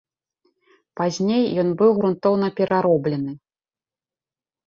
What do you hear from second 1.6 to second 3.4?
ён быў грунтоўна перароблены.